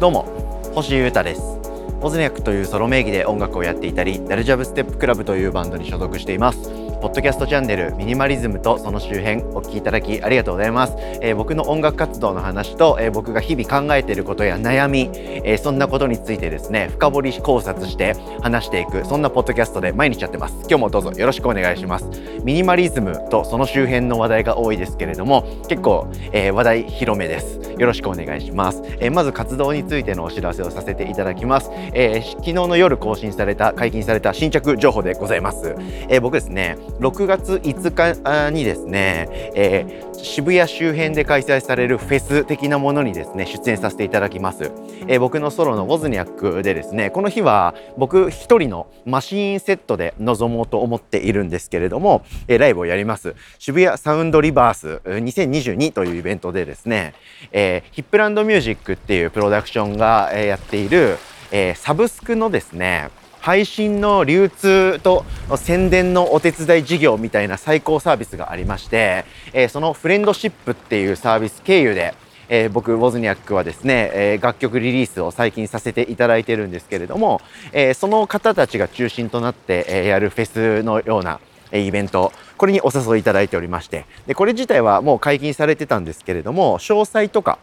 [0.00, 0.24] どうも
[0.74, 1.42] 星優太です。
[2.00, 6.79] オズニャックというソロ名義で音楽をやっていたりダルジャブステップクラブというバンドに所属しています。
[7.00, 20.54] ポッドキャストチャンネルミニマリズムとその周辺お聞きいただきありがとうございます、えー、僕の音楽活動の話と、えー、僕が日々考えていることや悩み、えー、そんなことについてですね深掘り考察して話していくそんなポッドキャストで毎日やってます。
[20.68, 22.04] 今日もどうぞよろしくお願いします。
[22.44, 27.60] ミニマリズムとその周辺の話題が多いですけれども結構、え話題広めです。
[27.80, 35.74] よろしくお願いします、えまず活動についてのお知らせをさせていただきます、え昨日の夜更新された解禁された新着情報でございます、
[36.10, 44.70] え僕ですね6月5日にですね、えー、渋谷周辺で開催されるフェス的なものにですね出演させていただきます、
[45.06, 53.34] えー、僕のソロのウォズニャックでですねこの日は僕一人のマシーンセットで臨もうと思っているんですけれども、えー、ライブをやります。
[53.58, 57.14] 渋谷サウンドリバース2022というイベントでですね、
[57.52, 61.18] えー、ヒップランドミュージックっていうプロダクションが、やっている、
[61.50, 65.24] えー、サブスクのですね配信の流通と
[65.56, 72.14] 宣伝のお手伝い事業みたいな最高サービスがありまして、え、そのフレンドシップっていうサービス経由で、
[72.48, 77.40] えー、僕ウォズニャックはですね、えー、楽曲リリースを最近させていただいてるんですけれども、
[77.72, 81.40] えその方たちが中心となって、えやるフェスのような
[81.72, 87.58] イベントこれにお誘いいただいておりましてでこれ自体はもう解禁されてたんですけれども詳細とか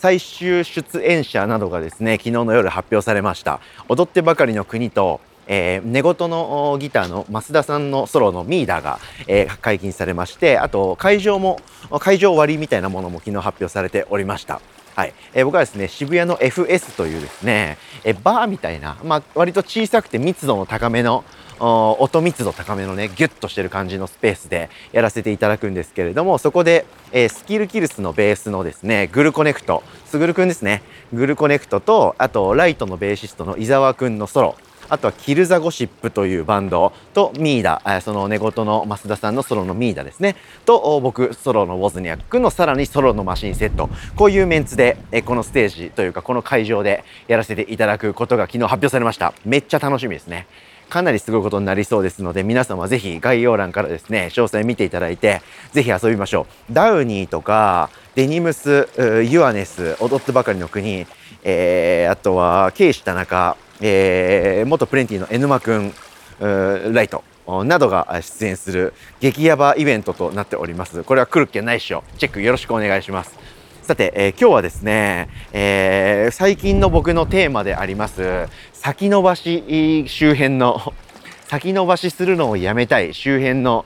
[0.00, 3.60] 最終出演者などがですね昨日の夜発表されました。
[3.86, 5.20] 踊ってばかりの国と
[5.52, 11.58] えー、寝言のギターの増田さんのソロのミーダーが、えー、解禁されましてあと会場も
[11.98, 14.60] 会場割みたいなものも昨日発表されておりました。
[14.94, 21.24] はい、えー、僕はですね渋谷の FS というですね、えー、バーみたいな、まあ、割と小さくて密度の高めの
[21.60, 34.56] 音密度高めのねギュッとしてる感じのスペースでやらせていただくんですけれどもそこで、えー、スキルキルスのベースのですねグルコネクトすぐるくんですねグルコネクトとあとライトのベーシストの伊沢くんのソロ
[34.90, 40.34] あとはキルザゴシップというバンドとミーダ、その寝言の増田さんのソロのミーダですね。
[40.64, 43.88] と僕ソロのウォズニャックのさらにソロのマシンセット。
[44.16, 49.32] こういうメンツでこのステージというかこの会場でやらせていただくことが昨日発表されました。
[49.44, 50.48] めっちゃ楽しみですね。
[50.90, 55.40] かなりすごいことになりそうですので皆様ぜひ概要欄からですね詳細見ていただいて
[55.72, 56.72] ぜひ遊びましょう。
[56.72, 61.06] ダウニーとかデニムスユアネス踊ってばかりの国、
[61.42, 65.94] えー、あとはケイシ田中、えー、元プレンティの N マくん
[66.40, 67.24] ライト
[67.64, 71.02] などが出演する激ヤバイベントとなっております。
[71.04, 72.04] これは来るっけないっしょ。
[72.18, 73.38] チェックよろしくお願いします。
[73.82, 80.92] さて、えー、今日はですね、えー、最近の僕のテーマであります先延ばし周辺の
[81.48, 83.84] 先延ばしするのをやめたい周辺の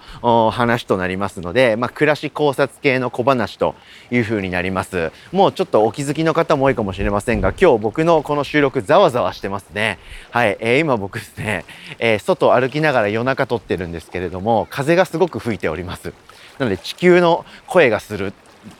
[0.52, 3.74] 話となりますので、まあ、暮らし考察系の小話と
[4.10, 5.12] いう風になります。
[5.32, 9.98] もうちょっとお気づきの方も多いかもしれませんが今日僕のこの収録ざわざわしてますね。
[10.30, 11.64] はい、えー、今僕ですね、
[11.98, 16.12] えー、外歩きながら夜中撮ってるんですけれども風がすごく吹いております。
[16.58, 18.34] なので地球の声がする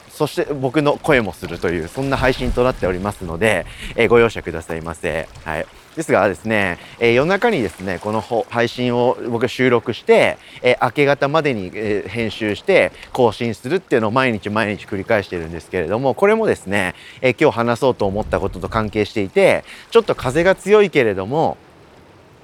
[0.09, 5.28] そして僕の声もするというそんな配信となっておりますので、えー、ご容赦くださいませ。
[5.45, 5.67] はい。
[5.97, 21.56] ですがですね、えー、夜中にですね、この配信を僕収録して、えー、明け方までに、え、編集して更新するっていうのを毎日毎日繰り返してるんですけれども、これもですね、え、今日話そうと思ったことと関係していて、ちょっと風が強いけれども、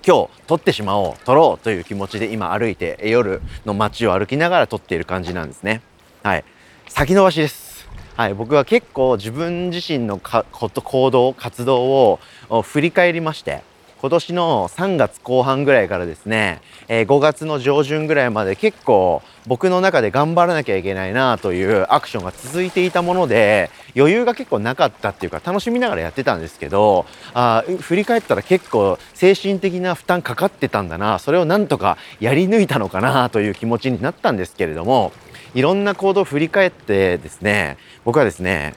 [0.06, 5.82] 今日撮ってしまおう、撮ろうという気持ちで今歩いて夜の街を歩きながら撮っている感じなんですね。
[6.22, 6.44] はい。
[6.90, 7.88] 先延ばしです。
[8.16, 12.18] はい、僕は結構自分自身のかこと行動活動
[12.50, 13.62] を振り返りまして
[14.00, 35.12] 今年の3月後半ぐらいからですね、えー、5月の上旬ぐらいまで結構僕の中で頑張らなきゃいけないなというアクションが続いていたもので余裕が結構なかったっていうか楽しみながらやってたんですけどあ振り返ったら結構精神的な負担かかってたんだなそれをなんとかやり抜いたのかなという気持ちになったんですけれども
[35.54, 38.74] いろんな行動を振り返ってですね僕はですね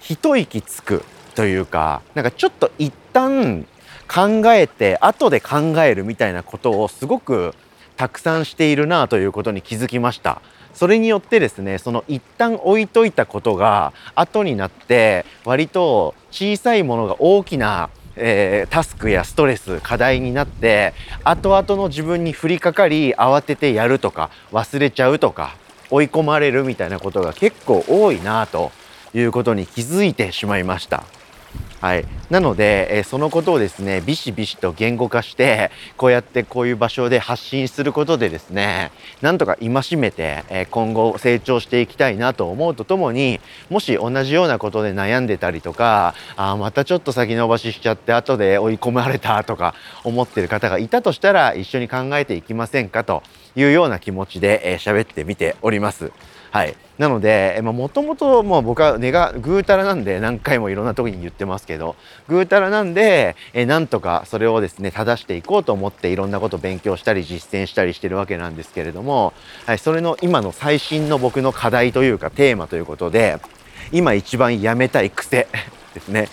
[0.00, 3.66] 一息つくというかなんかちょっと一旦
[4.12, 7.54] 考えて後で考えるみたいなことをすごく
[7.96, 10.42] たくさんしているなということに気づきました。
[10.74, 20.94] それによってですねその一旦置いといたことが後になって割と小さいものが大きなえー、タスクやストレス課題になって
[21.24, 25.56] 後々の自分に降りかかり慌ててやるとか忘れちゃうとか
[25.90, 28.72] 追い込まれるみたいなことが結構多いなと
[29.14, 31.04] いうことに気づいてしまいました。
[31.80, 32.04] はい、
[32.34, 38.90] なので、え、そのことをですねビシビシと言語化してこうやってこういう場所で発信することでですね
[39.22, 43.40] なんとか戒めて、え、今後成長していきたいなと思うとともに
[43.70, 53.22] もし同じようなことで悩んでたりとかあまたちょっと先延ばししちゃって後で追い込まれたとか思ってる方がいたとしたら一緒に考えていきませんかと
[53.54, 56.10] いうような気持ちで喋、えー、ってみております。
[56.54, 61.96] はい、なのでもともと僕は根がぐうたらなんで何回もいろんな時に言ってますけど
[62.28, 69.34] ぐうたらなんでえなんとかそれをですね正していこうと思っていろんなこと勉強したり実践したりしてるわけなんですけれども、
[69.66, 73.38] はい、それの今の最新の僕の課題というかテーマということで
[73.92, 75.48] 今一番やめたい癖
[75.92, 76.28] ですね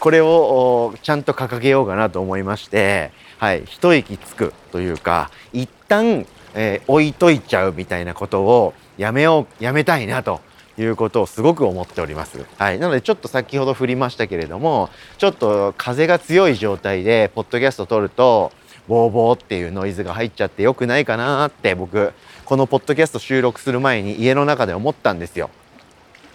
[0.00, 10.40] これをちゃんと掲げようかなと思いまして、はい、一息つくというか一旦、えー、置いといちゃうみたいなことをやめようやめたいなと
[10.78, 12.44] いうことをすごく思っております。
[12.58, 18.52] はい、なのでちょっと先ほど振りましたけれどもちょっと風が強い状態でポッドキャスト撮ると
[18.88, 22.12] ボーボーっていうノイズが入っちゃってよくないかなって僕
[22.44, 25.50] このポッドキャスト収録する前に家の中で思ったんですよ。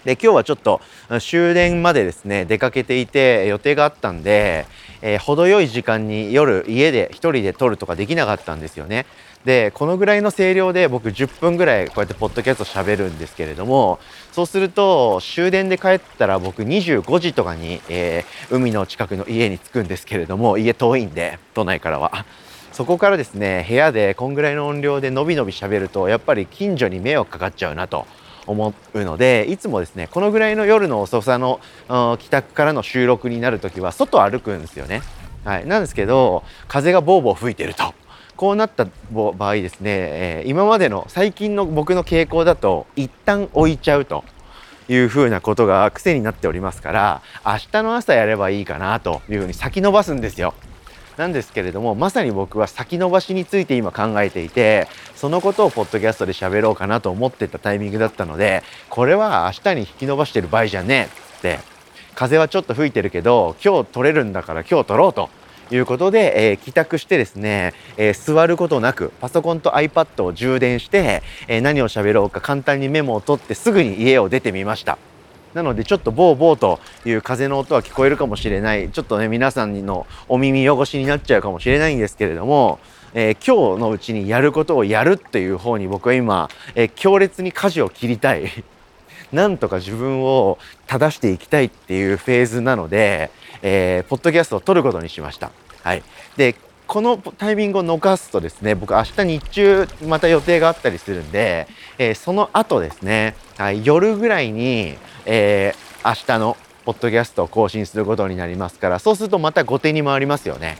[0.05, 0.79] で今日はちょっと
[1.19, 4.65] 終電までですね出かけていて予定があったんで、
[5.01, 9.05] えー、程よい時間に夜家で一人で撮るとかできなかったんですよね。
[9.45, 13.99] でこのぐらいの声量で僕10分ぐらいこうやってポッドキャスト喋るんですけれども
[14.33, 22.25] そうすると終電で帰ったら僕25時とかに、えー、海の近くの家に着くんですけれども家遠いんで都内からは。
[22.71, 28.05] そこからですね部屋でこんぐらいの音量でのびのび喋るとやっぱり近所に迷惑かかっちゃうなと
[28.47, 31.59] 思うのでいつもですねこのぐらいの夜の遅さの
[32.19, 35.01] 帰宅からの収録になる時は外歩くんですよね。
[35.43, 37.93] はい、なんですけど風がボーボー吹いてると
[38.39, 44.23] こうなった場合ですね、え、今までの最近の僕の傾向だと一旦置いちゃうと
[44.87, 50.53] いうふうなことが癖になっておりますから明日の朝やればいいかなというふうに先延ばすんですよ。
[51.17, 54.87] なんですけれどもまさに僕は先延ばしについて今考えていて
[55.17, 61.59] そのことをポッドキャストで喋ろうかなと思ってたタイミングだったのでこれは明日に引き延ばしてる場合じゃねえって
[62.15, 65.29] 風はちょっと吹いてるけど今日取れるんだから今日取ろうと
[65.71, 74.97] いうことで、えー、帰宅してですね、えー、座ることなくパソコンと iPad を充電して、えー、何を喋ろうか簡単にメモを取ってすぐに家を出てみました。
[75.53, 82.79] なのでちょっとボーボーという風の音は聞こえるかもしれないちょっとね皆さんのお耳汚しになっちゃうかもしれないんですけれども、
[83.13, 88.63] えー、今日のうちにやることをやるっていう方に僕は今、えー、強烈に舵を切りたい
[89.31, 93.31] なんとか自分を正していきたいっていうフェーズなので、
[93.61, 95.51] えー、ポッドキャストを撮ることにしました。
[95.83, 96.03] はい、
[96.35, 96.55] で
[96.87, 101.67] このタイミングを逃すとですね僕明日日中また予定があったりするんで、
[101.99, 110.77] えー、その後ですね、はい、夜ぐらいに、えー、明日のポッドキャストを更新することになりますからそうするとまた後手に回りますよね。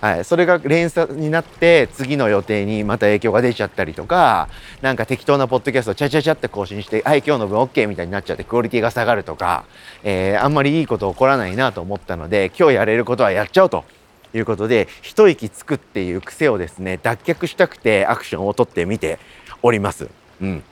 [0.00, 4.48] はい、それが連鎖になって次の予定にまた影響が出ちゃったりとか
[4.80, 9.64] なんか適当なポッドキャストをチャチャチャって更新して「はい今日の分 OK」みたいになっちゃってクオリティが下がるとか、
[10.02, 13.84] えー、あんまりいいこと起こらないなと思ったので今日やれることはやっちゃおうと
[14.32, 19.18] いうことで一息つくっていう癖をですね脱却したくてアクションをとってみて
[19.62, 20.08] おります。
[20.40, 20.62] うん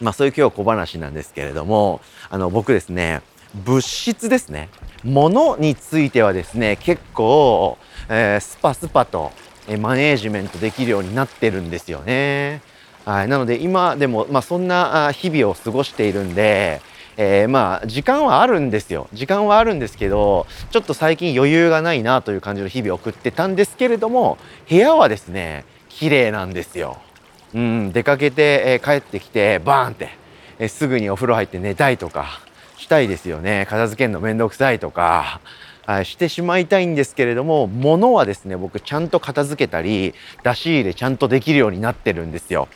[0.00, 3.22] まあ、そういう今日小話なんですけれどもあの僕ですね
[3.54, 4.68] 物質ですね
[5.04, 7.78] 物についてはですね結構、
[8.08, 9.32] えー、スパスパと
[9.78, 12.60] マネージメントできるようになってるんですよね。
[13.04, 16.80] はい、なので今でも、まあ、そんな日々を過ごしているんで、
[17.16, 19.08] えー、まあ時間はあるんですよ。
[19.12, 26.98] 時間はあるんですけどちょっと最近余裕がないなという感じの日々を送ってたんですけれども部屋はですね綺麗なんですよ。
[27.54, 30.08] うん、出かけて、えー、帰ってきてバーンって、
[30.58, 32.40] えー、すぐにお風呂入って寝たいとか
[32.76, 33.66] したいですよね。
[33.68, 35.40] 片付けるの面倒くさいとか。
[36.04, 42.68] してしまいたいんですけれども物はですね僕ちゃんと片付けたり出し入れちゃんとできるようになってるんですよ。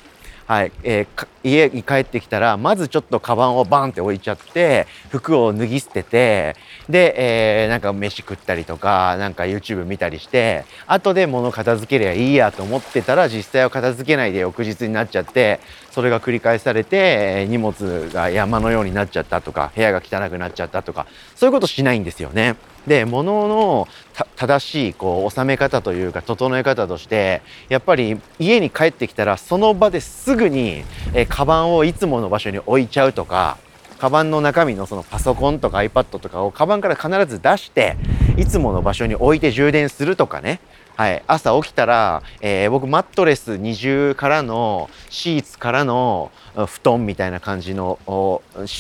[0.49, 6.57] はい、えー、家に帰ってきたらまずちょっとカバンをバンって置いちゃって服を脱ぎ捨てて
[6.89, 15.61] で、えー、なんか飯食ったりとかなんか YouTube 見たりして後で物片付けりゃいいやと思ってたら実際は片付けないで翌日になっちゃって
[15.99, 22.55] それが繰り返されて荷物が山のようになっちゃったとか部屋が汚くなっちゃったとかそういうことしないんですよね。
[22.87, 23.89] で物の
[24.37, 33.59] 正しいこう収め方というか整え方としてやっぱり家に帰ってきたらその場ですぐに、えカバンをいつもの場所に置いちゃうとか
[33.99, 37.97] カバンの中身のそのパソコンとか iPad とかをカバンから必ず出して
[38.37, 40.61] いつもの場所に置いて充電するとかね
[40.99, 48.01] はい、朝起きたら、えー、僕マットレス二重からのシーツからの布団みたいな感じの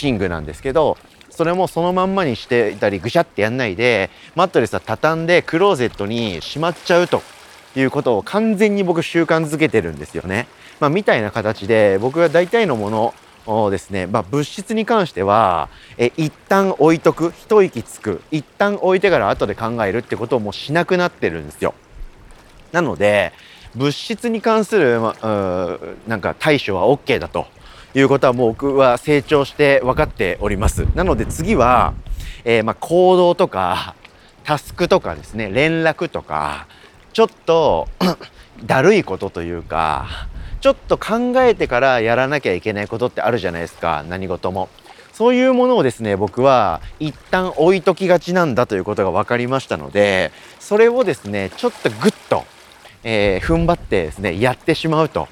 [0.02, 0.98] 寝具なんですけど
[1.30, 7.22] それもそのまんまにしていたりぐしゃってやんないでマットレスは畳んでクローゼットにしまっちゃうと。
[7.76, 10.48] いうことを完全に僕習慣づけてるんですよね。
[10.80, 13.14] まあ、みたいな形で僕が大体のもの
[13.46, 17.32] をですね、まあ、物質に関してはえ一旦置いとく。
[17.38, 18.22] 一息つく。
[18.32, 21.74] 一旦置いてから後で考えるってことをもうしなくなってるんですよ。
[22.72, 23.32] なので
[23.74, 25.16] 物質に関する、ま、
[26.06, 27.46] なんか対処は OK だと
[27.94, 30.86] いうことはもう僕は成長して分かっております。
[30.94, 31.94] なので次は、
[32.44, 33.94] えー、ま行動とか
[34.44, 36.66] タスクとかですね連絡とか
[37.12, 37.88] ちょっと
[38.64, 40.28] だるいことというか
[40.60, 44.68] ちょっと考えてからやらなきゃいけないことってあるじゃないですか何事も。
[45.12, 52.44] そういうものをですね僕は一旦置いときがちなんだということが分かりましたのでそれをですねちょっとグッと、
[53.04, 55.28] えー、踏ん張ってですねやってしまうと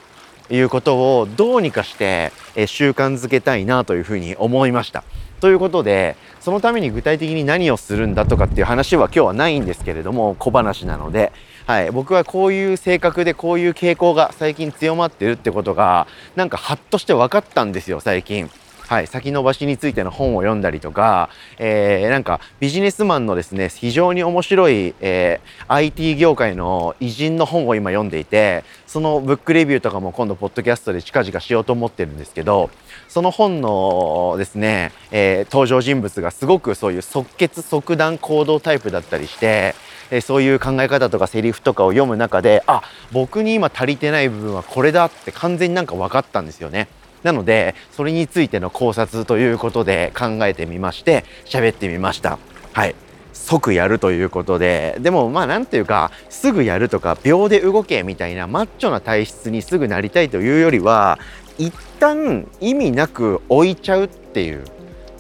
[0.50, 5.04] いうことをどうにかして、えー、習慣づけたいなというふうに思いました。
[5.40, 11.32] ということでそのために具体的に何をするんだとかっていう話は今日はないんですけれども小話なので、
[11.66, 16.06] はい、僕はこういう性格でこういう傾向が最近強まってるってことが
[16.37, 18.50] なんかハッとして分かったんですよ最近。
[18.88, 21.28] はい、先延ばしについての本を読んだりとか、
[21.59, 32.71] えー、なんかビジネスマンのですね非常に面白い、えー、IT 業界の偉人の本を今読んでいてそのブックレビューとかも今度ポッドキャストで近々しようと思ってるんですけど
[33.09, 39.75] その本のですね、えー、登場人物がすごくそういう即決即断行動タイプだったりして
[40.12, 46.87] えそういう考え方とかセリフとかを読む中であ僕に今足りてない部分はこれだって完全になんか分かったんですよね。
[47.26, 52.38] なのでそれについての考察ということで考えてみまして喋ってみました。
[52.73, 52.95] はい。
[53.33, 54.97] 即やるということで。
[55.00, 61.18] でもまあ何ていうかすぐやるとか秒で動けみたいなマッチョな体質にすぐなりたいというよりは
[61.59, 64.64] 一旦意味なく置いちゃうっていう。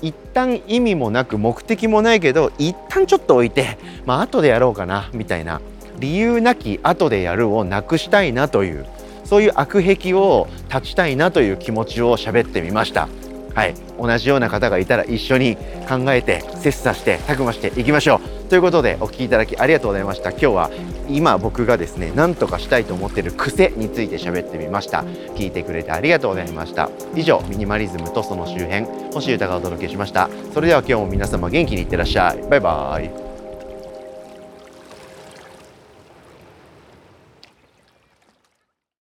[0.00, 5.60] 一旦意味もなく目的もないけど一旦ちょっと置いてまあ後でやろうかなみたいな。
[5.98, 8.86] 理由なき後でやるをなくしたいなという。
[9.28, 13.08] そういう悪癖を断ちたいなという気持ちを喋ってみました。
[13.54, 15.56] はい、同じような方がいたら一緒に
[15.88, 18.48] 考えて切磋してたくましていきましょう。
[18.48, 20.30] ということでお聞きいただきありがとうございました。
[20.30, 20.70] 今日は
[21.08, 25.04] 今僕がですね何とかしたいと思っている癖について喋ってみました。
[25.36, 26.90] 聞いてくれてありがとうございました。
[27.14, 30.28] 以上ミニマリズムとその周辺星豊がお届けしました。
[30.52, 32.48] それでは今日も皆様元気にいってらっしゃい。
[32.48, 33.25] バイバーイ。